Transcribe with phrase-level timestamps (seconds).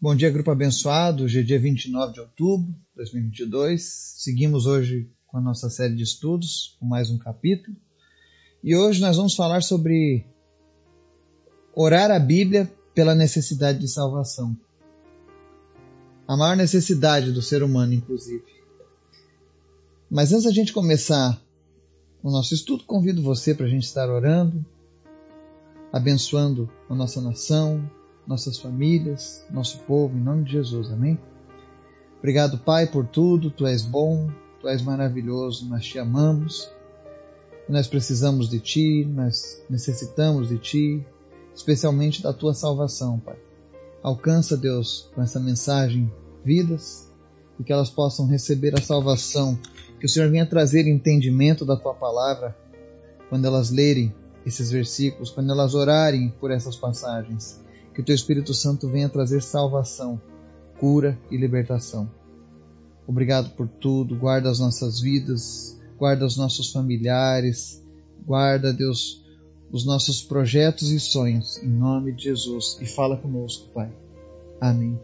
[0.00, 1.24] Bom dia, grupo abençoado.
[1.24, 3.82] Hoje é dia 29 de outubro de 2022.
[4.18, 7.76] Seguimos hoje com a nossa série de estudos, com mais um capítulo.
[8.62, 10.24] E hoje nós vamos falar sobre
[11.74, 14.56] orar a Bíblia pela necessidade de salvação.
[16.28, 18.44] A maior necessidade do ser humano, inclusive.
[20.08, 21.42] Mas antes da gente começar
[22.22, 24.64] o nosso estudo, convido você para a gente estar orando,
[25.92, 27.97] abençoando a nossa nação,
[28.28, 31.18] nossas famílias, nosso povo, em nome de Jesus, amém?
[32.18, 34.28] Obrigado, Pai, por tudo, Tu és bom,
[34.60, 36.70] Tu és maravilhoso, nós te amamos,
[37.66, 41.06] nós precisamos de Ti, nós necessitamos de Ti,
[41.54, 43.38] especialmente da Tua salvação, Pai.
[44.02, 46.12] Alcança, Deus, com essa mensagem,
[46.44, 47.10] vidas
[47.58, 49.58] e que elas possam receber a salvação,
[49.98, 52.54] que o Senhor venha trazer entendimento da Tua palavra
[53.30, 54.14] quando elas lerem
[54.44, 57.66] esses versículos, quando elas orarem por essas passagens
[57.98, 60.20] que teu Espírito Santo venha trazer salvação,
[60.78, 62.08] cura e libertação.
[63.08, 67.84] Obrigado por tudo, guarda as nossas vidas, guarda os nossos familiares,
[68.24, 69.26] guarda, Deus,
[69.72, 73.90] os nossos projetos e sonhos, em nome de Jesus, e fala conosco, Pai.
[74.60, 74.96] Amém.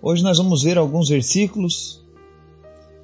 [0.00, 2.06] Hoje nós vamos ver alguns versículos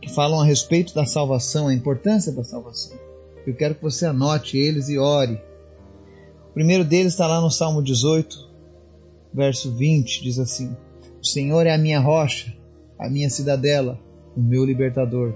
[0.01, 2.97] que falam a respeito da salvação, a importância da salvação.
[3.45, 5.43] Eu quero que você anote eles e ore
[6.55, 8.49] o primeiro deles está lá no Salmo 18,
[9.35, 10.77] verso 20, diz assim:
[11.21, 12.57] O Senhor é a minha rocha,
[12.97, 13.99] a minha cidadela,
[14.37, 15.35] o meu libertador,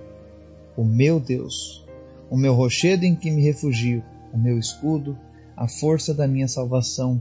[0.77, 1.84] o meu Deus,
[2.30, 4.00] o meu rochedo em que me refugio,
[4.33, 5.19] o meu escudo,
[5.56, 7.20] a força da minha salvação,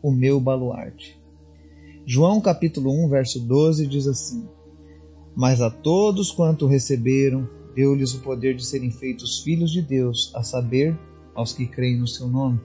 [0.00, 1.20] o meu baluarte.
[2.06, 4.46] João capítulo 1, verso 12 diz assim:
[5.34, 10.44] Mas a todos quanto receberam, deu-lhes o poder de serem feitos filhos de Deus, a
[10.44, 10.96] saber,
[11.34, 12.60] aos que creem no seu nome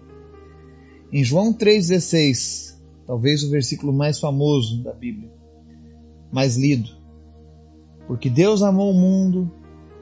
[1.11, 5.31] em João 3,16, talvez o versículo mais famoso da Bíblia,
[6.31, 6.89] mais lido.
[8.07, 9.51] Porque Deus amou o mundo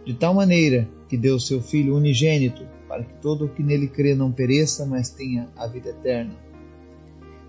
[0.06, 4.16] de tal maneira que deu seu Filho unigênito, para que todo o que nele crê
[4.16, 6.33] não pereça, mas tenha a vida eterna.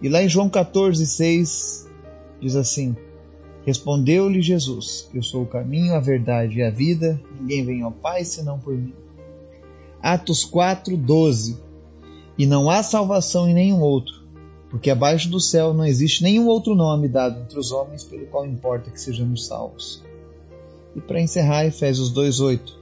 [0.03, 1.87] E lá em João 14,6
[2.41, 2.97] diz assim:
[3.65, 8.25] Respondeu-lhe Jesus: Eu sou o caminho, a verdade e a vida, ninguém vem ao Pai
[8.25, 8.94] senão por mim.
[10.03, 11.66] Atos 4:12
[12.39, 14.23] e não há salvação em nenhum outro,
[14.69, 18.45] porque abaixo do céu não existe nenhum outro nome dado entre os homens pelo qual
[18.45, 20.03] importa que sejamos salvos.
[20.95, 22.75] E para encerrar, Efésios 2:8,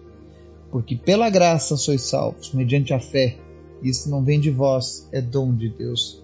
[0.70, 3.38] porque pela graça sois salvos, mediante a fé.
[3.82, 6.22] Isso não vem de vós, é dom de Deus.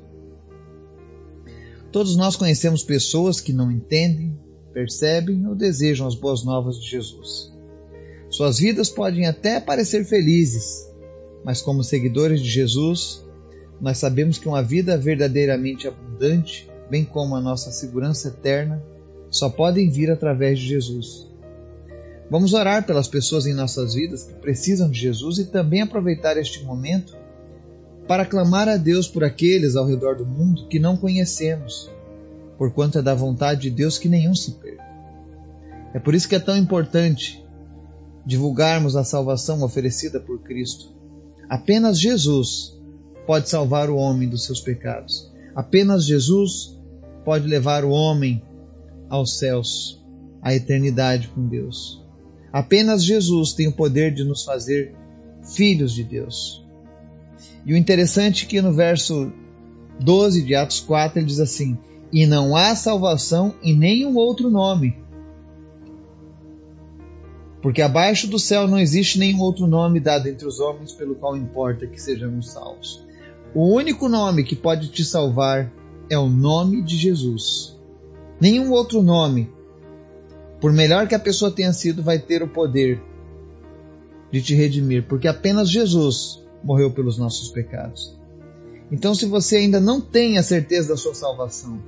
[1.92, 4.38] Todos nós conhecemos pessoas que não entendem,
[4.72, 7.52] percebem ou desejam as boas novas de Jesus.
[8.30, 10.89] Suas vidas podem até parecer felizes,
[11.44, 13.24] mas como seguidores de Jesus,
[13.80, 18.82] nós sabemos que uma vida verdadeiramente abundante, bem como a nossa segurança eterna,
[19.30, 21.28] só podem vir através de Jesus.
[22.30, 26.62] Vamos orar pelas pessoas em nossas vidas que precisam de Jesus e também aproveitar este
[26.64, 27.16] momento
[28.06, 31.90] para clamar a Deus por aqueles ao redor do mundo que não conhecemos,
[32.58, 34.84] porquanto é da vontade de Deus que nenhum se perca.
[35.94, 37.44] É por isso que é tão importante
[38.26, 40.99] divulgarmos a salvação oferecida por Cristo
[41.50, 42.78] Apenas Jesus
[43.26, 45.28] pode salvar o homem dos seus pecados.
[45.52, 46.78] Apenas Jesus
[47.24, 48.40] pode levar o homem
[49.08, 50.00] aos céus,
[50.40, 52.06] à eternidade com Deus.
[52.52, 54.94] Apenas Jesus tem o poder de nos fazer
[55.42, 56.64] filhos de Deus.
[57.66, 59.32] E o interessante é que no verso
[59.98, 61.76] 12 de Atos 4 ele diz assim:
[62.12, 64.96] E não há salvação em nenhum outro nome,
[67.62, 71.36] porque abaixo do céu não existe nenhum outro nome dado entre os homens pelo qual
[71.36, 73.06] importa que sejamos salvos.
[73.54, 75.70] O único nome que pode te salvar
[76.08, 77.78] é o nome de Jesus.
[78.40, 79.52] Nenhum outro nome,
[80.60, 83.02] por melhor que a pessoa tenha sido, vai ter o poder
[84.30, 88.18] de te redimir, porque apenas Jesus morreu pelos nossos pecados.
[88.90, 91.80] Então, se você ainda não tem a certeza da sua salvação,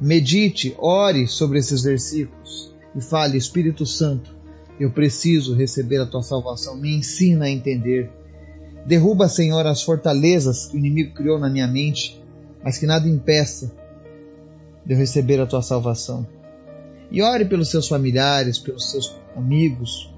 [0.00, 4.34] medite, ore sobre esses versículos e fale: Espírito Santo,
[4.78, 6.76] eu preciso receber a tua salvação.
[6.76, 8.10] Me ensina a entender.
[8.86, 12.20] Derruba, Senhor, as fortalezas que o inimigo criou na minha mente,
[12.62, 13.72] mas que nada impeça
[14.84, 16.26] de eu receber a tua salvação.
[17.10, 20.12] E ore pelos seus familiares, pelos seus amigos,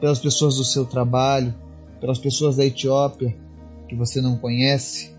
[0.00, 1.54] pelas pessoas do seu trabalho,
[2.00, 3.34] pelas pessoas da Etiópia
[3.88, 5.14] que você não conhece,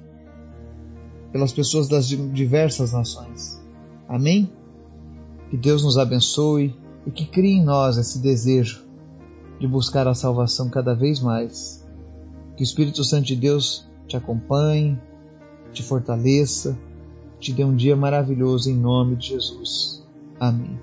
[1.32, 3.60] pelas pessoas das diversas nações.
[4.08, 4.52] Amém?
[5.50, 6.76] Que Deus nos abençoe
[7.08, 8.86] e que crie em nós esse desejo
[9.58, 11.88] de buscar a salvação cada vez mais.
[12.58, 15.00] Que o Espírito Santo de Deus te acompanhe,
[15.72, 16.78] te fortaleça,
[17.40, 20.06] te dê um dia maravilhoso em nome de Jesus.
[20.38, 20.78] Amém.